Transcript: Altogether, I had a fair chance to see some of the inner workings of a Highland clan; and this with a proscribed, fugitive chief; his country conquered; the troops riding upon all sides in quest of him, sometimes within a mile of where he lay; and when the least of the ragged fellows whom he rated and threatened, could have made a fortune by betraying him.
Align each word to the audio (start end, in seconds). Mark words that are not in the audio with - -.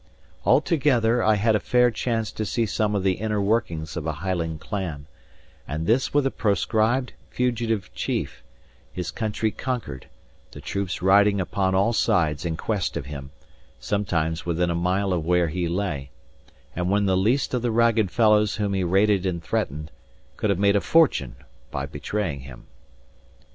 Altogether, 0.45 1.21
I 1.21 1.35
had 1.35 1.55
a 1.55 1.59
fair 1.59 1.91
chance 1.91 2.31
to 2.31 2.43
see 2.43 2.65
some 2.65 2.95
of 2.95 3.03
the 3.03 3.17
inner 3.21 3.39
workings 3.39 3.95
of 3.95 4.07
a 4.07 4.13
Highland 4.13 4.59
clan; 4.59 5.05
and 5.67 5.85
this 5.85 6.11
with 6.11 6.25
a 6.25 6.31
proscribed, 6.31 7.13
fugitive 7.29 7.93
chief; 7.93 8.41
his 8.91 9.11
country 9.11 9.51
conquered; 9.51 10.07
the 10.53 10.59
troops 10.59 11.03
riding 11.03 11.39
upon 11.39 11.75
all 11.75 11.93
sides 11.93 12.45
in 12.45 12.57
quest 12.57 12.97
of 12.97 13.05
him, 13.05 13.29
sometimes 13.79 14.43
within 14.43 14.71
a 14.71 14.73
mile 14.73 15.13
of 15.13 15.23
where 15.23 15.49
he 15.49 15.67
lay; 15.67 16.09
and 16.75 16.89
when 16.89 17.05
the 17.05 17.15
least 17.15 17.53
of 17.53 17.61
the 17.61 17.69
ragged 17.69 18.09
fellows 18.09 18.55
whom 18.55 18.73
he 18.73 18.83
rated 18.83 19.23
and 19.27 19.43
threatened, 19.43 19.91
could 20.35 20.49
have 20.49 20.57
made 20.57 20.75
a 20.75 20.81
fortune 20.81 21.35
by 21.69 21.85
betraying 21.85 22.39
him. 22.39 22.65